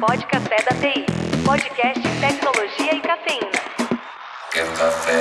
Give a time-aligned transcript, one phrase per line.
[0.00, 1.04] Pode Café da TI.
[1.44, 3.50] Podcast Tecnologia e Cafeína.
[4.50, 5.12] Quer café?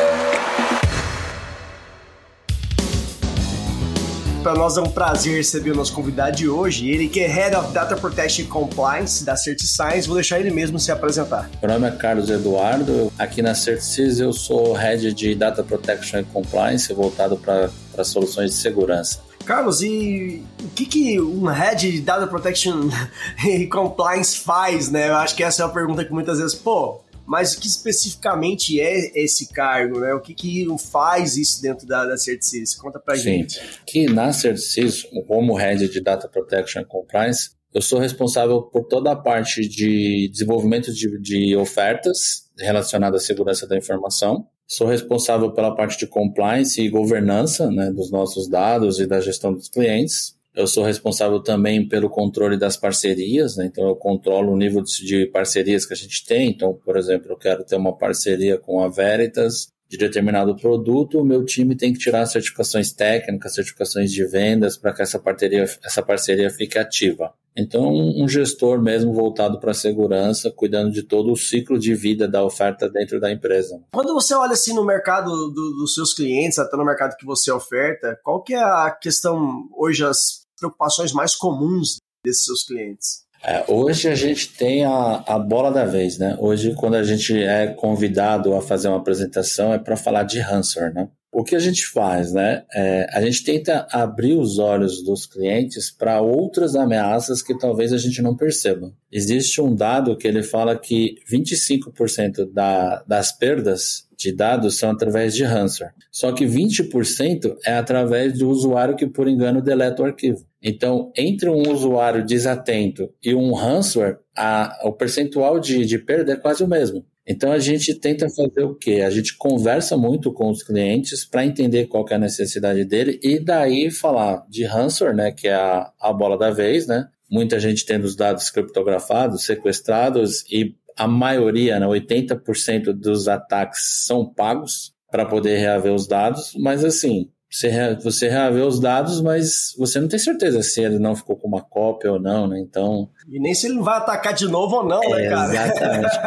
[4.42, 7.58] Para nós é um prazer receber o nosso convidado de hoje, ele que é Head
[7.58, 10.08] of Data Protection Compliance da CertiScience.
[10.08, 11.50] Vou deixar ele mesmo se apresentar.
[11.62, 13.12] Meu nome é Carlos Eduardo.
[13.20, 19.29] Aqui na CertiSys eu sou Head de Data Protection Compliance, voltado para soluções de segurança.
[19.50, 22.88] Carlos, e o que, que um Head de Data Protection
[23.50, 25.10] e Compliance faz, né?
[25.10, 28.80] Eu acho que essa é uma pergunta que muitas vezes, pô, mas o que especificamente
[28.80, 30.14] é esse cargo, né?
[30.14, 32.76] O que, que faz isso dentro da, da CertSys?
[32.76, 33.24] Conta pra Sim.
[33.24, 33.60] gente.
[33.88, 39.14] Que na CertSys, como Head de Data Protection and Compliance, eu sou responsável por toda
[39.14, 44.46] a parte de desenvolvimento de, de ofertas relacionadas à segurança da informação.
[44.72, 49.52] Sou responsável pela parte de compliance e governança né, dos nossos dados e da gestão
[49.52, 50.38] dos clientes.
[50.54, 53.66] Eu sou responsável também pelo controle das parcerias, né?
[53.66, 56.52] então eu controlo o nível de parcerias que a gente tem.
[56.52, 61.26] Então, por exemplo, eu quero ter uma parceria com a Veritas de determinado produto, o
[61.26, 66.04] meu time tem que tirar certificações técnicas, certificações de vendas para que essa parceria, essa
[66.04, 67.34] parceria fique ativa.
[67.58, 72.28] Então, um gestor mesmo voltado para a segurança, cuidando de todo o ciclo de vida
[72.28, 73.82] da oferta dentro da empresa.
[73.92, 77.52] Quando você olha assim no mercado do, dos seus clientes, até no mercado que você
[77.52, 83.29] oferta, qual que é a questão hoje, as preocupações mais comuns desses seus clientes?
[83.44, 86.36] É, hoje a gente tem a, a bola da vez, né?
[86.40, 90.94] Hoje, quando a gente é convidado a fazer uma apresentação, é para falar de ransomware,
[90.94, 91.10] né?
[91.32, 92.64] O que a gente faz, né?
[92.74, 97.98] É, a gente tenta abrir os olhos dos clientes para outras ameaças que talvez a
[97.98, 98.92] gente não perceba.
[99.12, 105.34] Existe um dado que ele fala que 25% da, das perdas de dados são através
[105.34, 105.94] de ransomware.
[106.12, 110.46] Só que 20% é através do usuário que, por engano, deleta o arquivo.
[110.62, 116.36] Então, entre um usuário desatento e um ransomware, a, o percentual de, de perda é
[116.36, 117.06] quase o mesmo.
[117.30, 119.02] Então, a gente tenta fazer o quê?
[119.06, 123.38] A gente conversa muito com os clientes para entender qual é a necessidade dele e
[123.40, 127.08] daí falar de ransomware, né, que é a, a bola da vez, né?
[127.30, 134.26] Muita gente tendo os dados criptografados, sequestrados e a maioria, né, 80% dos ataques são
[134.26, 140.00] pagos para poder reaver os dados, mas assim, você, você reaver os dados, mas você
[140.00, 142.60] não tem certeza se ele não ficou uma cópia ou não, né?
[142.60, 143.10] Então.
[143.28, 145.54] E nem se ele vai atacar de novo ou não, né, é, cara?
[145.54, 146.20] Exatamente.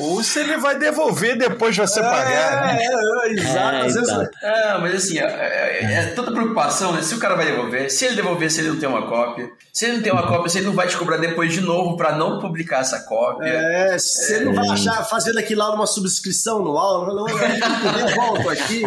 [0.00, 2.74] ou, ou, se ele vai devolver depois de você é, pagar.
[2.74, 2.78] Né?
[2.82, 3.58] É, exato.
[3.58, 4.08] É, Às vezes...
[4.08, 4.28] então.
[4.42, 7.02] É, mas assim, é, é, toda preocupação, né?
[7.02, 9.84] Se o cara vai devolver, se ele devolver, se ele não tem uma cópia, se
[9.84, 12.16] ele não tem uma cópia, se ele não vai te cobrar depois de novo para
[12.16, 13.48] não publicar essa cópia.
[13.48, 18.14] É, se ele não vai achar fazendo aqui lá uma subscrição no aula, não, eu
[18.14, 18.82] volto aqui,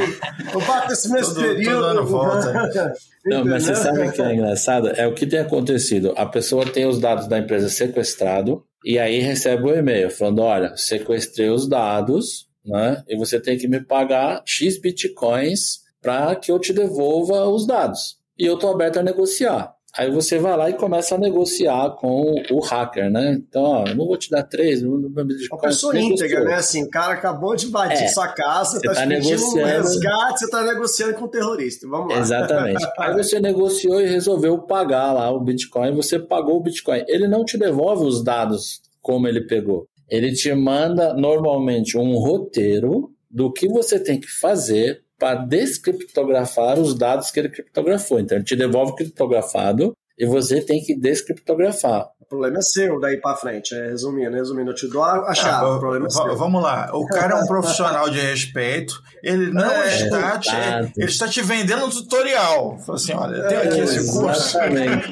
[0.54, 1.76] eu bato esse mesmo Todo- período.
[1.76, 2.94] todo ano volta.
[3.30, 3.76] Não, mas você Entendeu?
[3.76, 4.88] sabe o que é engraçado?
[4.90, 6.14] É o que tem acontecido.
[6.18, 10.76] A pessoa tem os dados da empresa sequestrado e aí recebe o e-mail falando: olha,
[10.76, 13.04] sequestrei os dados, né?
[13.08, 18.18] E você tem que me pagar X bitcoins para que eu te devolva os dados.
[18.38, 19.74] E eu estou aberto a negociar.
[20.00, 23.34] Aí você vai lá e começa a negociar com o hacker, né?
[23.34, 26.54] Então, ó, eu não vou te dar três, não vou me Uma pessoa íntegra, né?
[26.54, 30.40] Assim, o cara acabou de invadir É, sua casa, você tá, tá pedindo um resgate,
[30.40, 31.86] você tá negociando com o terrorista.
[31.86, 32.22] Vamos lá.
[32.22, 32.88] Exatamente.
[32.98, 37.04] Aí você negociou e resolveu pagar lá o Bitcoin, você pagou o Bitcoin.
[37.06, 39.86] Ele não te devolve os dados como ele pegou.
[40.10, 46.96] Ele te manda normalmente um roteiro do que você tem que fazer para descriptografar os
[46.98, 48.20] dados que ele criptografou.
[48.20, 52.08] Então ele te devolve criptografado e você tem que descriptografar.
[52.22, 53.74] O problema é seu daí pra frente.
[53.74, 55.66] É, resumindo, resumindo, eu te dou a a chave.
[55.66, 56.36] Ah, o problema é seu.
[56.38, 56.90] Vamos lá.
[56.94, 58.94] O cara é um profissional de respeito.
[59.24, 60.56] Ele não É, está te,
[60.96, 62.78] ele está te vendendo um tutorial.
[62.86, 64.58] Fala assim, olha, tem aqui É, esse curso.
[64.60, 65.08] Exatamente.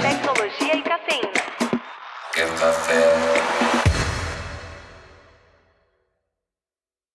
[0.00, 1.32] Tecnologia e Cafeína.
[2.32, 3.37] Quer café?